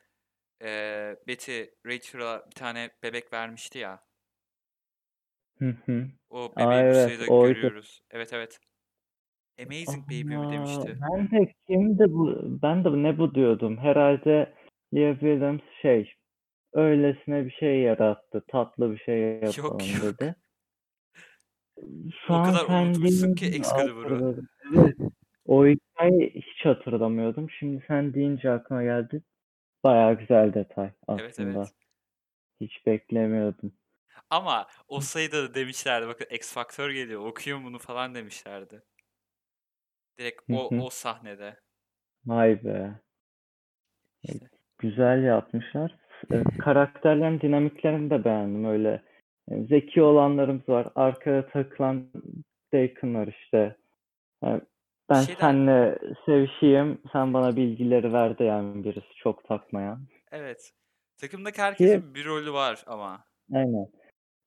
ee, 0.64 1.16
Betty 1.28 1.62
Rachel'a 1.86 2.46
bir 2.46 2.56
tane 2.56 2.90
bebek 3.04 3.34
vermişti 3.34 3.80
ya. 3.80 4.04
Hı 5.60 5.76
hı. 5.86 6.08
O 6.30 6.54
Aa 6.56 6.74
bebeği 6.74 6.90
bu 6.90 6.94
evet 6.96 7.06
sayıda 7.06 7.34
oydu. 7.34 7.54
görüyoruz. 7.54 8.02
Evet, 8.12 8.34
evet. 8.34 8.60
Amazing 9.60 10.08
Baby 10.08 10.24
mi 10.24 10.36
Aa, 10.36 10.52
demişti? 10.52 10.98
ben 11.02 11.32
de 11.32 11.54
kimdi 11.68 12.04
bu? 12.14 12.40
Ben 12.62 12.84
de 12.84 12.90
ne 13.04 13.18
bu 13.18 13.36
diyordum. 13.36 13.78
Herhalde 13.78 14.54
Leah 14.94 15.14
Williams 15.14 15.62
şey 15.82 16.14
öylesine 16.74 17.46
bir 17.46 17.52
şey 17.52 17.80
yarattı. 17.82 18.44
Tatlı 18.48 18.92
bir 18.92 18.98
şey 18.98 19.42
Yok 19.42 19.58
yapalım 19.58 19.78
yok. 20.06 20.20
dedi. 20.20 20.36
Şu 22.28 22.34
O 22.34 22.36
an 22.36 22.46
kadar 22.54 22.82
unutmuşsun 22.82 23.36
ki 23.36 23.46
Excalibur'u. 23.46 24.36
Evet. 24.76 24.96
O 25.46 25.66
hikayeyi 25.66 26.30
hiç 26.36 26.66
hatırlamıyordum. 26.66 27.50
Şimdi 27.50 27.84
sen 27.88 28.14
deyince 28.14 28.52
aklıma 28.52 28.84
geldi. 28.84 29.22
Bayağı 29.84 30.14
güzel 30.14 30.54
detay 30.54 30.92
Evet, 31.10 31.30
aslında. 31.30 31.60
evet. 31.60 31.74
Hiç 32.62 32.86
beklemiyordum. 32.86 33.74
Ama 34.30 34.68
o 34.88 35.00
sayıda 35.02 35.44
da 35.44 35.54
demişlerdi 35.54 36.08
bakın 36.08 36.26
X 36.32 36.54
Factor 36.54 36.90
geliyor 36.90 37.26
okuyun 37.26 37.64
bunu 37.64 37.80
falan 37.80 38.16
demişlerdi. 38.16 38.84
Direkt 40.20 40.42
o 40.52 40.70
o 40.78 40.90
sahnede. 40.90 41.60
Vay 42.26 42.64
be. 42.64 43.00
İşte. 44.24 44.50
Güzel 44.78 45.24
yapmışlar. 45.24 45.96
Karakterlerin 46.60 47.42
dinamiklerini 47.42 48.10
de 48.10 48.26
beğendim. 48.26 48.66
Öyle 48.66 49.04
zeki 49.50 50.02
olanlarımız 50.02 50.70
var. 50.70 50.88
Arkada 50.96 51.48
takılan 51.48 52.06
Deacon 52.74 53.16
var 53.16 53.28
işte. 53.28 53.76
E, 54.46 54.62
Ben 55.10 55.22
Şeyden 55.22 55.40
seninle 55.42 56.00
sevişeyim, 56.26 57.02
sen 57.14 57.34
bana 57.34 57.56
bilgileri 57.56 58.14
ver 58.14 58.38
diyen 58.38 58.84
birisi 58.84 59.16
çok 59.16 59.44
takmayan. 59.44 60.00
evet. 60.32 60.72
Takımdaki 61.18 61.56
Ki 61.56 61.62
herkesin 61.62 62.16
bir 62.16 62.26
rolü 62.26 62.54
var 62.54 62.84
ama. 62.88 63.24
aynen. 63.54 63.88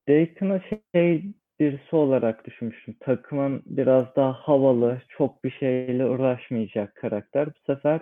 Deacon'ı 0.09 0.61
şey 0.95 1.23
birisi 1.61 1.97
olarak 1.97 2.47
düşünmüştüm. 2.47 2.97
Takımın 3.01 3.63
biraz 3.67 4.17
daha 4.17 4.33
havalı, 4.33 5.03
çok 5.09 5.45
bir 5.45 5.51
şeyle 5.51 6.07
uğraşmayacak 6.07 6.95
karakter. 6.97 7.47
Bu 7.49 7.59
sefer 7.67 8.01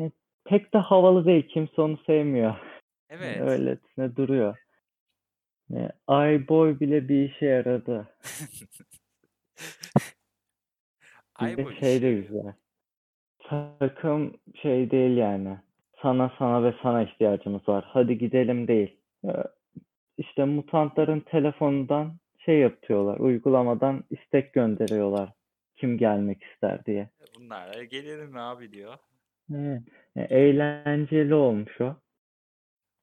e, 0.00 0.10
pek 0.44 0.74
de 0.74 0.78
havalı 0.78 1.24
değil. 1.26 1.48
Kimse 1.48 1.82
onu 1.82 1.98
sevmiyor. 2.06 2.54
Yani 3.10 3.20
Evet. 3.24 3.40
öylesine 3.40 4.16
duruyor. 4.16 4.56
E, 5.72 6.48
Boy 6.48 6.80
bile 6.80 7.08
bir 7.08 7.30
işe 7.30 7.46
yaradı. 7.46 8.08
Ay 11.34 11.52
işe 11.52 11.80
şey 11.80 12.02
de 12.02 12.12
güzel. 12.14 12.52
Takım 13.38 14.34
şey 14.62 14.90
değil 14.90 15.16
yani. 15.16 15.58
Sana 16.02 16.32
sana 16.38 16.64
ve 16.64 16.74
sana 16.82 17.02
ihtiyacımız 17.02 17.68
var. 17.68 17.84
Hadi 17.88 18.18
gidelim 18.18 18.68
değil. 18.68 18.96
E, 19.24 19.30
İşte 20.18 20.44
mutantların 20.44 21.20
telefonundan 21.20 22.16
şey 22.38 22.58
yapıyorlar. 22.58 23.18
Uygulamadan 23.18 24.04
istek 24.10 24.52
gönderiyorlar. 24.52 25.32
Kim 25.76 25.98
gelmek 25.98 26.42
ister 26.44 26.84
diye. 26.84 27.08
Bunlarla 27.38 27.84
gelelim 27.84 28.36
abi 28.36 28.72
diyor. 28.72 28.94
Evet. 29.54 29.82
E, 30.16 30.22
Eğlenceli 30.22 31.34
olmuş 31.34 31.80
o. 31.80 31.96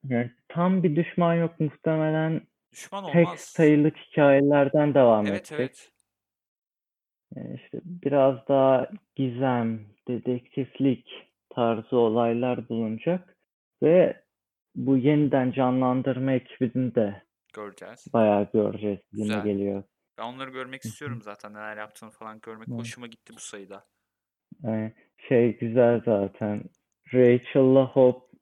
Yani 0.03 0.31
tam 0.47 0.83
bir 0.83 0.95
düşman 0.95 1.33
yok 1.35 1.59
muhtemelen 1.59 2.41
Düşman 2.71 3.05
tek 3.05 3.25
olmaz. 3.27 3.39
sayılık 3.39 3.97
hikayelerden 3.97 4.93
devam 4.93 5.27
Evet 5.27 5.51
edecek. 5.51 5.59
evet. 5.59 5.91
İşte 7.55 7.79
biraz 7.83 8.47
daha 8.47 8.91
gizem, 9.15 9.85
dedektiflik 10.07 11.07
tarzı 11.49 11.97
olaylar 11.97 12.69
bulunacak 12.69 13.37
ve 13.83 14.23
bu 14.75 14.97
yeniden 14.97 15.51
canlandırma 15.51 16.31
ekibini 16.31 16.95
de 16.95 17.23
Göreceğiz. 17.53 18.13
bayağı 18.13 18.47
göreceğiz 18.53 18.99
gibi 19.11 19.21
Güzel. 19.23 19.43
geliyor. 19.43 19.83
Ben 20.17 20.23
onları 20.23 20.49
görmek 20.49 20.81
istiyorum 20.83 21.21
zaten 21.21 21.53
neler 21.53 21.77
yaptığını 21.77 22.11
falan 22.11 22.39
görmek 22.41 22.67
Evet. 22.71 22.79
hoşuma 22.79 23.07
gitti 23.07 23.33
bu 23.35 23.39
sayıda. 23.39 23.85
Yani 24.63 24.93
şey 25.27 25.57
güzel 25.57 26.01
zaten. 26.05 26.63
Rachel'la 27.13 27.85
Hope 27.85 28.37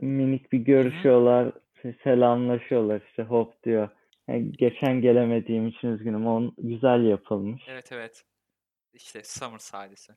minik 0.00 0.52
bir 0.52 0.58
görüşüyorlar. 0.58 1.46
se- 1.46 1.59
Selamlaşıyorlar 2.04 3.02
işte 3.08 3.22
Hope 3.22 3.56
diyor. 3.64 3.88
Yani 4.28 4.52
geçen 4.52 5.00
gelemediğim 5.00 5.68
için 5.68 5.88
üzgünüm. 5.88 6.26
On 6.26 6.54
güzel 6.58 7.04
yapılmış. 7.04 7.62
Evet 7.68 7.92
evet. 7.92 8.24
İşte 8.92 9.24
Summer 9.24 9.58
sahnesi. 9.58 10.12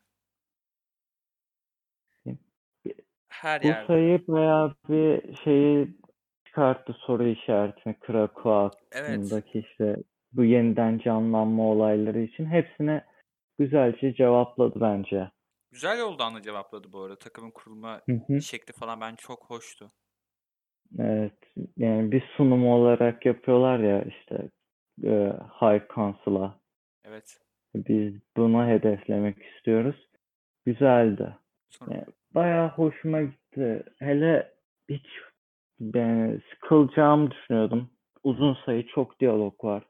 Her 3.30 3.64
Bu 3.64 3.68
yerde. 3.68 3.88
sayı 3.88 4.28
bayağı 4.28 4.76
bir 4.90 5.36
şeyi 5.44 5.98
çıkarttı 6.46 6.94
soru 6.94 7.28
işaretini 7.28 8.00
Krakow 8.00 8.80
Evet. 8.92 9.10
hakkındaki 9.10 9.60
işte 9.60 9.96
bu 10.34 10.44
yeniden 10.44 11.00
canlanma 11.00 11.64
olayları 11.64 12.20
için. 12.20 12.46
Hepsine 12.46 13.06
güzelce 13.60 14.14
cevapladı 14.14 14.82
bence. 14.82 15.32
Güzel 15.72 16.00
yoldan 16.00 16.36
da 16.36 16.42
cevapladı 16.42 16.92
bu 16.94 17.02
arada. 17.02 17.16
Takımın 17.20 17.52
kurulma 17.52 18.02
Hı 18.10 18.22
hı. 18.28 18.42
şekli 18.42 18.74
falan 18.74 19.02
ben 19.02 19.16
çok 19.16 19.50
hoştu. 19.50 19.92
Evet. 21.00 21.34
Yani 21.78 22.12
bir 22.12 22.24
sunum 22.38 22.68
olarak 22.68 23.26
yapıyorlar 23.26 23.80
ya 23.80 24.02
işte 24.04 24.50
e, 25.04 25.34
High 25.62 25.94
Council'a. 25.96 26.60
Evet. 27.06 27.40
Biz 27.76 28.14
bunu 28.38 28.68
hedeflemek 28.68 29.38
istiyoruz. 29.44 30.08
Güzeldi. 30.66 31.36
Sonra 31.70 31.96
E, 31.96 32.06
Bayağı 32.36 32.70
hoşuma 32.70 33.22
gitti. 33.22 33.84
Hele 34.00 34.54
hiç 34.90 35.06
ben 35.80 36.42
sıkılacağımı 36.50 37.32
düşünüyordum. 37.32 37.90
Uzun 38.24 38.58
sayı 38.66 38.88
çok 38.88 39.20
diyalog 39.20 39.64
var 39.64 39.84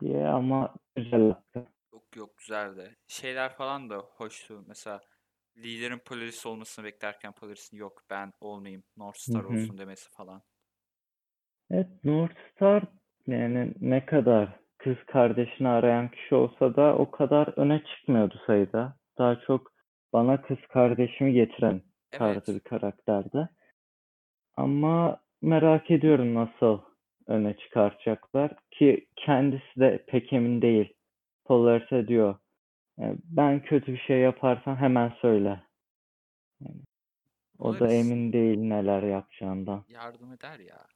diye 0.00 0.26
ama 0.26 0.74
güzel 0.96 1.28
yaptı. 1.28 1.66
yok 1.92 2.16
yok 2.16 2.36
güzeldi. 2.38 2.96
Şeyler 3.08 3.52
falan 3.52 3.90
da 3.90 3.96
hoştu. 3.96 4.64
Mesela 4.68 5.00
liderin 5.56 5.98
Polaris 5.98 6.46
olmasını 6.46 6.84
beklerken 6.84 7.32
Polaris'in 7.32 7.76
yok 7.76 8.02
ben 8.10 8.32
olmayayım 8.40 8.84
North 8.96 9.18
Star 9.18 9.44
hı. 9.44 9.44
olsun 9.44 9.78
demesi 9.78 10.10
falan. 10.10 10.42
Evet, 11.70 11.86
North 12.04 12.34
Star 12.54 12.82
yani 13.26 13.74
ne 13.80 14.06
kadar 14.06 14.48
kız 14.78 14.96
kardeşini 15.06 15.68
arayan 15.68 16.10
kişi 16.10 16.34
olsa 16.34 16.76
da 16.76 16.96
o 16.98 17.10
kadar 17.10 17.58
öne 17.58 17.82
çıkmıyordu 17.84 18.40
sayıda. 18.46 18.96
Daha 19.18 19.40
çok 19.40 19.72
bana 20.12 20.42
kız 20.42 20.58
kardeşimi 20.68 21.32
getiren 21.32 21.82
tarzı 22.12 22.42
Evet. 22.42 22.54
bir 22.54 22.60
karakterdi. 22.60 23.48
Ama 24.56 25.20
merak 25.42 25.90
ediyorum 25.90 26.34
nasıl 26.34 26.78
öne 27.26 27.56
çıkartacaklar 27.56 28.52
ki 28.70 29.06
kendisi 29.16 29.80
de 29.80 30.04
pek 30.08 30.32
emin 30.32 30.62
değil. 30.62 30.94
Polaris'e 31.44 32.08
diyor 32.08 32.34
"E, 32.34 32.38
ben 33.24 33.62
kötü 33.62 33.92
bir 33.92 33.98
şey 33.98 34.18
yaparsam 34.20 34.76
hemen 34.76 35.12
söyle. 35.20 35.62
Yani 36.60 36.80
o 37.58 37.80
da 37.80 37.92
emin 37.92 38.32
değil 38.32 38.58
neler 38.58 39.02
yapacağından. 39.02 39.84
yardım 39.88 40.32
eder 40.32 40.58
ya. 40.58 40.86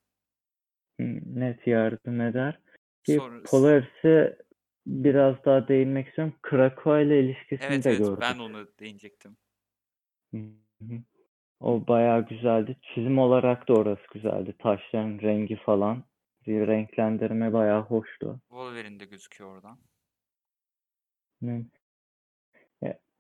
Net 1.27 1.67
yardım 1.67 2.21
eder. 2.21 2.59
Ki 3.05 3.17
Sonra 3.17 3.43
Polaris'e 3.43 4.39
biraz 4.87 5.45
daha 5.45 5.69
değinmek 5.69 6.09
istiyorum. 6.09 6.35
Krakoa 6.43 7.01
ile 7.01 7.21
ilişkisini 7.21 7.67
evet 7.67 7.85
de 7.85 7.91
evet 7.91 7.99
gördük. 7.99 8.19
ben 8.21 8.39
onu 8.39 8.69
değinecektim. 8.81 9.37
O 11.61 11.87
bayağı 11.87 12.27
güzeldi. 12.29 12.77
Çizim 12.83 13.19
olarak 13.19 13.69
da 13.69 13.75
orası 13.75 14.03
güzeldi. 14.13 14.55
Taşların 14.59 15.19
rengi 15.19 15.57
falan. 15.57 16.05
Bir 16.47 16.67
renklendirme 16.67 17.53
bayağı 17.53 17.83
hoştu. 17.83 18.41
Wolverine 18.49 19.01
de 19.01 19.05
gözüküyor 19.05 19.51
oradan. 19.51 19.79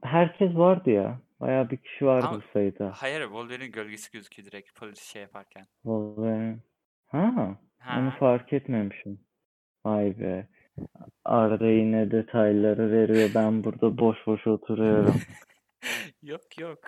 Herkes 0.07 0.55
vardı 0.57 0.91
ya. 0.91 1.21
Bayağı 1.41 1.71
bir 1.71 1.77
kişi 1.77 2.07
vardı 2.07 2.27
Ama 2.27 2.39
bu 2.39 2.43
sayıda. 2.53 2.93
hayır 2.97 3.23
Wolverine'in 3.23 3.73
gölgesi 3.73 4.11
gözüküyor 4.13 4.47
direkt 4.47 4.75
Polaris 4.75 5.03
şey 5.03 5.23
yaparken. 5.23 5.67
Wolverine. 5.83 6.59
Ha, 7.07 7.59
onu 7.97 8.11
Ha. 8.11 8.17
fark 8.19 8.53
etmemişim. 8.53 9.21
Vay 9.85 10.19
be. 10.19 10.49
Arda 11.25 11.67
yine 11.67 12.11
detayları 12.11 12.93
veriyor. 12.93 13.31
Ben 13.35 13.65
burada 13.65 13.99
boş 13.99 14.27
boş 14.27 14.47
oturuyorum. 14.47 15.15
Yok 16.23 16.59
yok. 16.59 16.79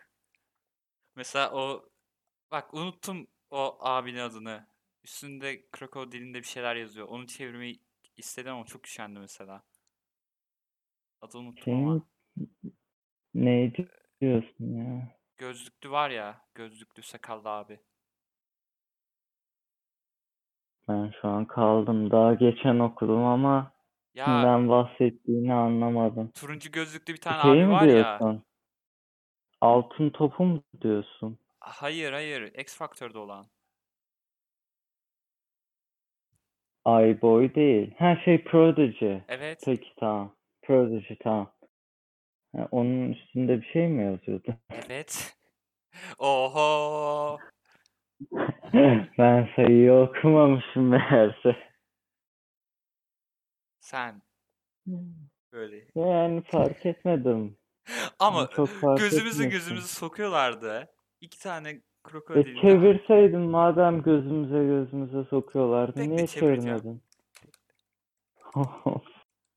Mesela 1.16 1.50
o 1.52 1.88
bak 2.50 2.75
unuttum 2.75 3.26
o 3.50 3.76
abinin 3.80 4.18
adını. 4.18 4.66
Üstünde 5.04 5.66
Krakow 5.70 6.12
dilinde 6.12 6.38
bir 6.38 6.46
şeyler 6.46 6.76
yazıyor. 6.76 7.08
Onu 7.08 7.26
çevirmeyi 7.26 7.80
istedim 8.16 8.52
ama 8.52 8.64
çok 8.64 8.87
üşendi 8.87 9.18
mesela. 9.18 9.62
Adını 11.20 11.40
unuttum 11.42 11.75
ama. 11.75 12.02
Senin 12.37 12.77
neydi 13.35 13.88
diyorsun 14.20 14.64
ya? 14.76 15.08
Gözlüklü 15.37 15.90
var 15.90 16.11
ya. 16.11 16.40
Gözlüklü 16.54 17.02
sakallı 17.02 17.49
abi. 17.50 17.80
Ben 20.88 21.12
şu 21.23 21.28
an 21.28 21.44
kaldım. 21.44 22.11
Daha 22.11 22.35
geçen 22.35 22.78
okudum 22.78 23.25
ama 23.25 23.73
Ya 24.14 24.25
kimden 24.25 24.68
bahsettiğini 24.68 25.54
anlamadım. 25.54 26.31
turuncu 26.35 26.70
gözlüklü 26.72 27.12
bir 27.14 27.20
tane 27.20 27.42
Şeyi 27.42 27.55
abi 27.55 27.68
mi 27.68 27.72
var 27.72 27.87
ya. 27.88 28.18
diyorsun? 28.18 28.42
Altın 29.61 30.11
topu 30.11 30.44
mu 30.44 30.62
diyorsun? 30.83 31.38
Hayır 31.61 32.12
hayır. 32.12 32.42
X 32.42 32.76
Factor'da 32.76 33.18
olan. 33.18 33.46
Boy 37.22 37.55
değil. 37.55 37.94
Ha 37.98 38.16
şey 38.24 38.44
Prodigy. 38.44 39.14
Evet. 39.29 39.62
Peki 39.64 39.88
tamam. 39.96 40.33
Prodigy 40.62 41.14
tamam. 41.20 41.50
Ha, 42.59 42.68
onun 42.71 43.12
üstünde 43.12 43.61
bir 43.61 43.66
şey 43.66 43.88
mi 43.88 44.05
yazıyordu? 44.05 44.55
Evet. 44.87 45.37
Oho. 46.18 47.38
Ben 49.18 49.49
sayıyı 49.57 49.92
okumamışım 49.92 50.88
meğerse. 50.88 51.57
Sen 53.81 54.23
böyle. 55.53 55.85
Yani 55.94 56.42
fark 56.42 56.87
etmedim. 56.87 57.57
Ama 58.18 58.51
Çok 58.51 58.68
fark 58.68 58.99
gözümüzü 58.99 59.29
etmiyorsun. 59.29 59.51
gözümüzü 59.51 59.88
sokuyorlardı. 59.88 60.88
İki 61.21 61.40
tane 61.40 61.68
E 61.68 61.83
krokodilin 62.05 62.61
çevirseydin 62.61 63.40
madem 63.40 64.03
gözümüze 64.03 64.64
gözümüze 64.64 65.25
sokuyorlardı 65.31 66.01
Bekle, 66.01 66.11
niye 66.11 66.27
çevirmedin? 66.27 67.03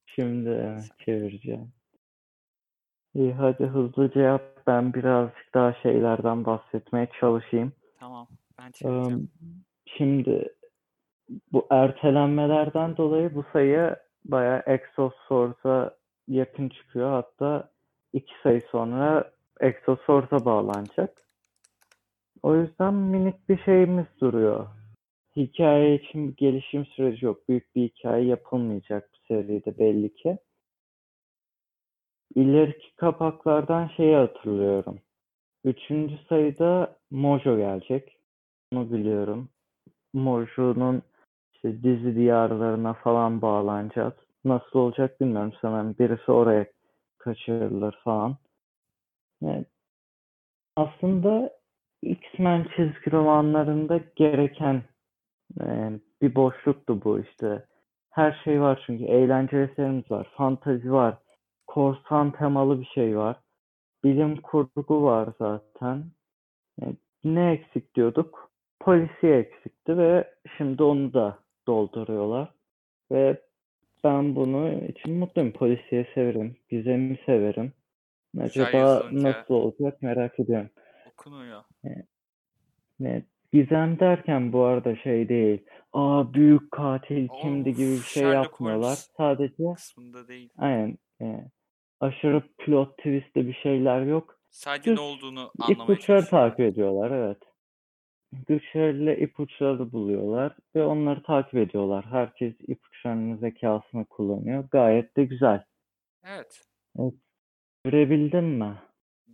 Şimdi 0.06 0.78
çevireceğim. 1.06 1.74
İyi 3.16 3.34
hadi 3.34 3.66
hızlıca 3.66 4.22
yap. 4.22 4.42
Ben 4.68 4.94
birazcık 4.94 5.54
daha 5.54 5.74
şeylerden 5.74 6.46
bahsetmeye 6.46 7.08
çalışayım. 7.20 7.74
Tamam. 8.00 8.28
Ben 8.60 8.72
çevireceğim. 8.72 9.30
Şimdi 9.86 10.54
bu 11.52 11.68
ertelenmelerden 11.70 12.98
dolayı 12.98 13.36
bu 13.36 13.46
sayı 13.54 13.96
bayağı 14.26 14.64
Exosource'a 14.66 15.96
yakın 16.28 16.70
çıkıyor. 16.70 17.12
Hatta 17.12 17.70
iki 18.14 18.34
sayı 18.44 18.62
sonra 18.72 19.32
Exosource'a 19.60 20.46
bağlanacak. 20.46 21.22
O 22.44 22.56
yüzden 22.56 22.94
minik 22.94 23.50
bir 23.50 23.64
şeyimiz 23.64 24.06
duruyor. 24.22 24.68
Hikaye 25.36 25.96
için 25.96 26.28
bir 26.28 26.36
gelişim 26.36 26.86
süreci 26.86 27.26
yok. 27.26 27.50
Büyük 27.50 27.76
bir 27.76 27.82
hikaye 27.82 28.26
yapılmayacak 28.26 29.10
bu 29.14 29.18
seride 29.28 29.80
belli 29.80 30.16
ki. 30.16 30.38
İleriki 32.36 32.96
kapaklardan 32.96 33.88
şeyi 33.98 34.16
hatırlıyorum. 34.16 35.00
Üçüncü 35.64 36.18
sayıda 36.30 36.96
Mojo 37.12 37.58
gelecek. 37.58 38.18
Onu 38.74 38.92
biliyorum. 38.92 39.50
Mojo'nun 40.14 41.02
işte 41.54 41.84
dizi 41.84 42.16
diyarlarına 42.16 42.94
falan 42.94 43.42
bağlanacağız. 43.42 44.14
Nasıl 44.46 44.80
olacak 44.80 45.22
bilmiyorum. 45.22 45.54
Sanırım 45.62 45.96
birisi 46.00 46.32
oraya 46.32 46.66
kaçırılır 47.18 48.00
falan. 48.04 48.38
Yani 49.42 49.66
aslında 50.76 51.50
X-Men 52.02 52.64
çizgi 52.76 53.12
romanlarında 53.12 54.00
gereken 54.16 54.84
e, 55.62 55.92
bir 56.22 56.36
boşluktu 56.36 57.04
bu 57.04 57.20
işte. 57.20 57.66
Her 58.10 58.42
şey 58.44 58.62
var 58.62 58.84
çünkü 58.86 59.04
eğlence 59.04 59.58
eserimiz 59.58 60.12
var, 60.12 60.28
fantazi 60.38 60.92
var, 60.92 61.18
korsan 61.72 62.32
temalı 62.32 62.80
bir 62.82 62.86
şey 62.86 63.18
var, 63.18 63.40
bilim 64.04 64.42
kurgu 64.42 65.04
var 65.04 65.30
zaten. 65.40 66.04
E, 66.82 66.86
ne 67.24 67.52
eksik 67.52 67.96
diyorduk? 67.96 68.52
Polisiye 68.80 69.38
eksikti 69.38 69.98
ve 69.98 70.34
şimdi 70.58 70.84
onu 70.84 71.14
da 71.14 71.40
dolduruyorlar. 71.68 72.50
Ve 73.12 73.42
ben 74.04 74.36
bunu 74.36 74.86
için 74.88 75.14
mutluyum. 75.14 75.52
Polisiye 75.52 76.08
severim, 76.14 76.56
gizemi 76.70 77.18
severim. 77.26 77.74
Güzel 78.34 78.46
Acaba 78.46 79.04
nasıl 79.12 79.54
olacak 79.54 80.02
merak 80.02 80.40
ediyorum. 80.40 80.70
okunuyor. 81.12 81.64
Ne, 83.00 83.24
gizem 83.54 84.00
derken 84.00 84.54
bu 84.54 84.64
arada 84.64 84.96
şey 84.96 85.30
değil. 85.30 85.66
Aa 85.94 86.34
büyük 86.34 86.72
katil 86.72 87.28
kimdi 87.42 87.76
gibi 87.76 87.92
bir 87.92 87.98
Of, 87.98 88.06
şey 88.06 88.24
Sherlock 88.24 88.46
yapmıyorlar. 88.46 88.88
Holmes 88.88 89.10
Sadece 89.18 89.74
kısmında 89.76 90.28
değil. 90.28 90.50
aynen 90.58 90.98
e, 91.22 91.46
aşırı 92.02 92.44
plot 92.58 92.98
twist'li 92.98 93.48
bir 93.48 93.54
şeyler 93.54 94.02
yok. 94.02 94.40
Sadece 94.50 94.92
ne 94.92 94.96
Düz 94.96 95.02
olduğunu 95.02 95.52
anlamaya 95.60 95.86
çalışıyorlar. 96.00 96.30
takip 96.30 96.60
ediyorlar 96.60 97.12
evet. 97.12 97.38
Güçleriyle 98.48 99.20
ipuçları 99.20 99.92
buluyorlar 99.92 100.56
ve 100.76 100.84
onları 100.84 101.24
takip 101.24 101.56
ediyorlar. 101.56 102.06
Herkes 102.06 102.54
ipuçlarının 102.68 103.38
zekasını 103.38 104.06
kullanıyor. 104.06 104.64
Gayet 104.72 105.18
de 105.18 105.24
güzel. 105.26 105.64
Evet. 106.24 106.62
Evet, 107.00 107.14
görebildin 107.86 108.44
mi? 108.44 108.76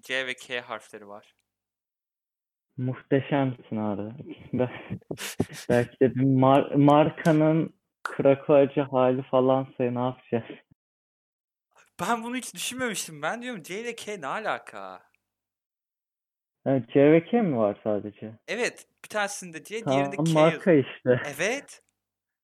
C 0.02 0.28
ve 0.28 0.34
K 0.34 0.62
harfleri 0.62 1.08
var. 1.08 1.34
Muhteşemsin 2.78 3.78
abi. 3.78 4.12
Belki 5.70 6.00
de 6.00 6.16
bir 6.16 6.22
mar- 6.22 6.76
markanın 6.78 7.74
Krakowacı 8.04 8.82
hali 8.82 9.22
falansa 9.22 9.84
ne 9.84 10.00
yapacağız? 10.00 10.44
Ben 12.02 12.24
bunu 12.24 12.36
hiç 12.36 12.54
düşünmemiştim. 12.54 13.22
Ben 13.22 13.42
diyorum 13.42 13.64
C 13.64 13.82
ile 13.82 13.96
K 13.96 14.22
ne 14.22 14.28
alaka? 14.28 15.04
Ha, 16.64 16.80
C 16.94 17.12
ve 17.12 17.26
K 17.26 17.42
mi 17.42 17.58
var 17.58 17.80
sadece? 17.84 18.40
Evet. 18.48 18.88
Bir 19.04 19.10
tanesinde 19.10 19.64
C, 19.64 19.86
diğerinde 19.86 20.16
Tamam 20.16 20.34
K 20.34 20.34
marka 20.34 20.74
işte. 20.74 21.22
Evet. 21.36 21.84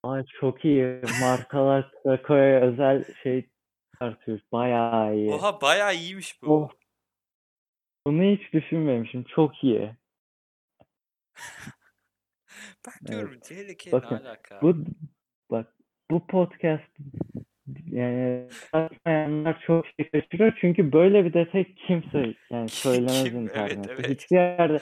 Aa, 0.03 0.23
çok 0.39 0.65
iyi. 0.65 1.01
Markalar 1.21 1.91
Krako'ya 2.03 2.61
özel 2.61 3.03
şey 3.23 3.49
çıkartıyor. 3.91 4.39
Bayağı 4.51 5.15
iyi. 5.15 5.31
Oha 5.31 5.61
bayağı 5.61 5.95
iyiymiş 5.95 6.41
bu. 6.41 6.63
Oh. 6.63 6.69
Bunu 8.07 8.23
hiç 8.23 8.53
düşünmemişim. 8.53 9.23
Çok 9.23 9.63
iyi. 9.63 9.95
Ben 12.87 13.07
diyorum 13.07 13.39
CLK 13.43 13.85
ne 13.85 13.91
Bakın, 13.91 14.15
alaka? 14.15 14.61
Bu 14.61 14.75
bak 15.51 15.75
bu 16.11 16.27
podcast 16.27 16.97
yani 17.85 18.47
satmayanlar 18.51 19.61
çok 19.67 19.85
şey 19.87 20.09
kaçırıyor 20.09 20.57
çünkü 20.61 20.91
böyle 20.93 21.25
bir 21.25 21.33
detay 21.33 21.75
kimse 21.75 22.33
yani 22.49 22.69
söylemez 22.69 23.23
Kim? 23.23 23.37
Evet, 23.37 23.49
internette. 23.49 23.93
evet. 23.93 24.09
Hiçbir 24.09 24.35
yerde 24.35 24.79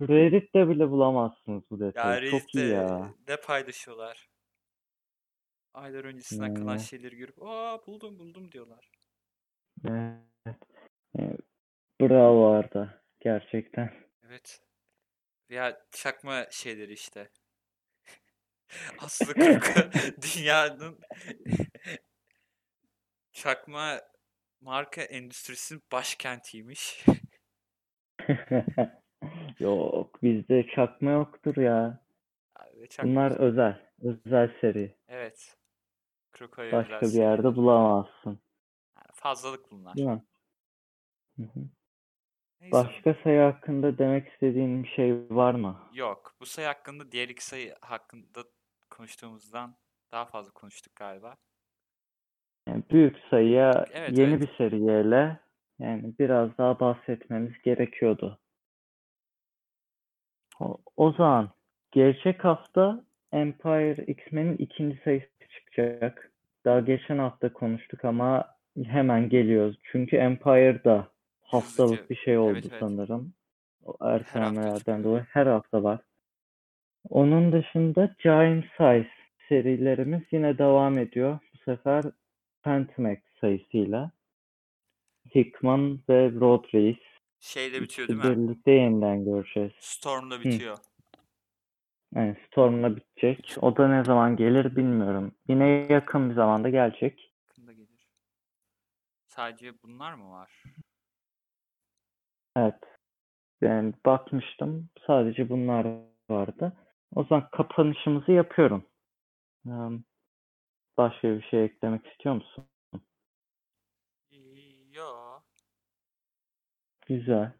Reddit'te 0.00 0.68
bile 0.68 0.90
bulamazsınız 0.90 1.62
bu 1.70 1.74
Ya 1.80 1.88
detayı. 1.88 2.30
Çok 2.30 2.54
iyi 2.54 2.68
ya. 2.68 3.14
ne 3.28 3.36
paylaşıyorlar? 3.36 4.28
Aylar 5.74 6.04
öncesinden 6.04 6.54
kalan 6.54 6.68
Yani. 6.70 6.80
şeyleri 6.80 7.16
görüp 7.16 7.42
aa 7.42 7.86
buldum 7.86 8.18
buldum 8.18 8.52
diyorlar. 8.52 8.90
Evet. 11.18 11.40
Bravo 12.00 12.46
Arda. 12.50 13.02
Gerçekten. 13.20 13.92
Evet. 14.26 14.60
Ya 15.48 15.80
çakma 15.90 16.46
şeyleri 16.50 16.92
işte. 16.92 17.28
Aslı 18.98 19.26
Kırkı 19.34 19.90
dünyanın 20.22 20.98
çakma 23.34 24.00
marka 24.60 25.02
endüstrisinin 25.02 25.82
başkentiymiş. 25.92 27.04
Yok 29.58 30.22
bizde 30.22 30.66
çakma 30.74 31.10
yoktur 31.10 31.56
ya. 31.56 32.04
Ve 32.76 32.86
çakma- 32.86 33.10
Bunlar 33.10 33.30
özel. 33.30 33.90
Özel 34.02 34.54
seri. 34.60 34.96
Evet. 35.08 35.58
Kroko'ya 36.32 36.72
Başka 36.72 36.96
özel 36.96 37.18
bir 37.18 37.24
yerde 37.24 37.56
bulamazsın. 37.56 38.38
Yani 38.96 39.12
fazlalık 39.12 39.70
bunlar. 39.70 39.96
Değil 39.96 40.08
mi? 40.08 40.24
Hı 41.36 41.42
hı. 41.42 41.60
Neyse. 42.60 42.72
Başka 42.72 43.14
sayı 43.24 43.40
hakkında 43.40 43.98
demek 43.98 44.28
istediğin 44.32 44.82
bir 44.82 44.88
şey 44.88 45.12
var 45.30 45.54
mı? 45.54 45.88
Yok. 45.92 46.34
Bu 46.40 46.46
sayı 46.46 46.66
hakkında 46.66 47.12
diğer 47.12 47.28
iki 47.28 47.44
sayı 47.44 47.74
hakkında 47.80 48.44
konuştuğumuzdan 48.90 49.76
daha 50.12 50.24
fazla 50.24 50.52
konuştuk 50.52 50.96
galiba. 50.96 51.36
Yani 52.68 52.82
büyük 52.90 53.16
sayıya 53.30 53.84
Evet, 53.92 54.18
yeni 54.18 54.30
evet. 54.32 54.42
bir 54.42 54.56
seriyle 54.58 55.38
yani 55.78 56.14
biraz 56.18 56.58
daha 56.58 56.80
bahsetmemiz 56.80 57.52
gerekiyordu. 57.64 58.38
O, 60.60 60.78
o 60.96 61.12
zaman 61.12 61.50
gelecek 61.92 62.44
hafta 62.44 63.04
Empire 63.32 64.04
X-Men'in 64.04 64.56
ikinci 64.56 65.00
sayısı 65.04 65.28
çıkacak. 65.50 66.30
Daha 66.64 66.80
geçen 66.80 67.18
hafta 67.18 67.52
konuştuk 67.52 68.04
ama 68.04 68.54
hemen 68.86 69.28
geliyoruz. 69.28 69.78
Çünkü 69.82 70.16
Empire'da 70.16 71.08
haftalık 71.42 71.90
Hızlıca. 71.92 72.08
bir 72.10 72.16
şey 72.16 72.38
oldu 72.38 72.58
Evet, 72.62 72.72
sanırım. 72.80 73.34
O 73.84 73.96
hafta 74.00 74.78
çıkıyor. 74.78 75.04
dolayı 75.04 75.26
her 75.30 75.46
hafta 75.46 75.82
var. 75.82 76.00
Onun 77.10 77.52
dışında 77.52 78.14
Giant 78.22 78.64
Size 78.78 79.08
serilerimiz 79.48 80.22
yine 80.30 80.58
devam 80.58 80.98
ediyor. 80.98 81.38
Bu 81.54 81.58
sefer 81.58 82.04
Phantom 82.64 83.12
X 83.12 83.22
sayısıyla. 83.40 84.10
Hickman 85.34 86.00
ve 86.08 86.32
Road 86.32 86.64
Race 86.74 87.00
Şeyle 87.40 87.82
bitiyor 87.82 88.08
değil 88.08 88.24
mi? 88.24 88.48
birlikte 88.48 88.70
yeniden 88.70 89.24
göreceğiz. 89.24 89.72
Storm'la 89.80 90.40
bitiyor. 90.40 90.78
Yani 92.14 92.36
Storm'la 92.46 92.96
bitecek. 92.96 93.56
O 93.60 93.76
da 93.76 93.88
ne 93.88 94.04
zaman 94.04 94.36
gelir 94.36 94.76
bilmiyorum. 94.76 95.34
Yine 95.48 95.86
yakın 95.90 96.30
bir 96.30 96.34
zamanda 96.34 96.68
gelecek. 96.68 97.32
Yakında 97.48 97.72
gelir. 97.72 98.08
Sadece 99.26 99.82
bunlar 99.82 100.14
mı 100.14 100.30
var? 100.30 100.62
Evet. 102.56 102.80
Yani 103.60 103.94
bakmıştım. 104.06 104.88
Sadece 105.06 105.48
bunlar 105.48 105.86
vardı. 106.30 106.72
O 107.14 107.24
zaman 107.24 107.48
kapanışımızı 107.50 108.32
yapıyorum. 108.32 108.84
Ee, 109.66 109.70
Başka 110.96 111.28
bir 111.28 111.42
şey 111.42 111.64
eklemek 111.64 112.06
istiyor 112.06 112.34
musun? 112.34 112.64
Yo. 114.92 115.40
Güzel. 117.06 117.52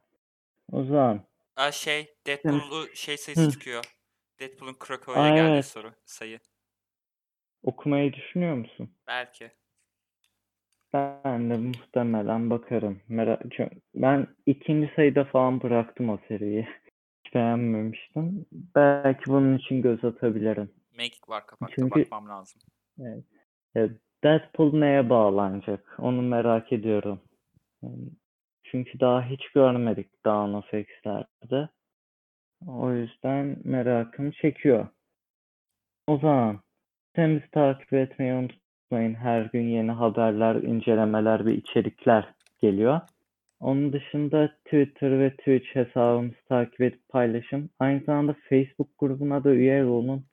O 0.72 0.84
zaman 0.84 1.24
Aa, 1.56 1.72
şey 1.72 2.14
Deadpool'u 2.26 2.88
şey 2.94 3.16
sayısı 3.16 3.46
Hı. 3.46 3.50
çıkıyor. 3.50 3.84
Deadpool'un 4.40 4.74
Krakow'ya 4.78 5.20
Aa, 5.32 5.36
geldiği 5.36 5.52
evet. 5.54 5.66
soru 5.66 5.92
sayı. 6.04 6.40
okumayı 7.62 8.12
düşünüyor 8.12 8.54
musun? 8.56 8.90
Belki. 9.06 9.50
Ben 10.92 11.50
de 11.50 11.56
muhtemelen 11.56 12.50
bakarım. 12.50 13.00
Merak 13.08 13.42
ben 13.94 14.26
ikinci 14.46 14.92
sayıda 14.96 15.24
falan 15.24 15.62
bıraktım 15.62 16.08
o 16.10 16.18
seriyi. 16.28 16.68
Hiç 17.24 17.34
beğenmemiştim. 17.34 18.46
Belki 18.52 19.22
bunun 19.26 19.58
için 19.58 19.82
göz 19.82 20.04
atabilirim. 20.04 20.72
Make 20.98 21.16
var 21.28 21.46
kapakta 21.46 21.74
Çünkü- 21.76 22.00
bakmam 22.00 22.28
lazım. 22.28 22.62
Deadpool 24.24 24.74
neye 24.74 25.10
bağlanacak? 25.10 25.96
Onu 25.98 26.22
merak 26.22 26.72
ediyorum. 26.72 27.20
Çünkü 28.64 29.00
daha 29.00 29.24
hiç 29.24 29.48
görmedik 29.48 30.24
Dawn 30.24 30.52
of 30.54 30.74
X'lerde. 30.74 31.68
O 32.66 32.92
yüzden 32.92 33.56
merakım 33.64 34.30
çekiyor. 34.30 34.88
O 36.06 36.18
zaman 36.18 36.60
sitemizi 37.06 37.50
takip 37.50 37.92
etmeyi 37.92 38.32
unutmayın. 38.34 39.14
Her 39.14 39.44
gün 39.44 39.62
yeni 39.62 39.90
haberler, 39.90 40.54
incelemeler 40.54 41.46
ve 41.46 41.54
içerikler 41.54 42.34
geliyor. 42.62 43.00
Onun 43.60 43.92
dışında 43.92 44.48
Twitter 44.64 45.18
ve 45.20 45.30
Twitch 45.30 45.76
hesabımızı 45.76 46.44
takip 46.48 46.80
edip 46.80 47.08
paylaşın. 47.08 47.70
Aynı 47.78 48.04
zamanda 48.04 48.36
Facebook 48.48 48.98
grubuna 48.98 49.44
da 49.44 49.50
üye 49.50 49.84
olun. 49.84 50.24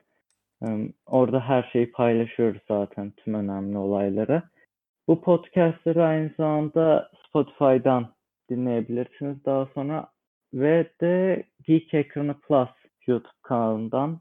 Orada 1.06 1.40
her 1.40 1.68
şeyi 1.72 1.92
paylaşıyoruz 1.92 2.60
zaten 2.68 3.12
tüm 3.16 3.34
önemli 3.34 3.78
olayları. 3.78 4.42
Bu 5.08 5.20
podcastleri 5.20 6.02
aynı 6.02 6.30
zamanda 6.36 7.10
Spotify'dan 7.28 8.14
dinleyebilirsiniz 8.50 9.44
daha 9.44 9.66
sonra 9.74 10.08
ve 10.54 10.90
de 11.00 11.44
Geek 11.66 11.94
Ekranı 11.94 12.40
Plus 12.40 12.68
YouTube 13.06 13.32
kanalından 13.42 14.20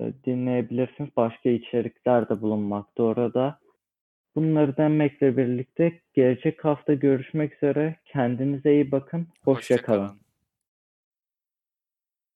e, 0.00 0.12
dinleyebilirsiniz. 0.24 1.10
Başka 1.16 1.48
içerikler 1.48 2.28
de 2.28 2.40
bulunmakta 2.40 3.02
orada. 3.02 3.58
Bunları 4.36 4.76
demekle 4.76 5.36
birlikte 5.36 6.00
gelecek 6.14 6.64
hafta 6.64 6.94
görüşmek 6.94 7.54
üzere. 7.54 7.96
Kendinize 8.04 8.72
iyi 8.72 8.92
bakın. 8.92 9.28
Hoşça 9.44 9.76
kalın. 9.76 10.06
kalın. 10.06 10.20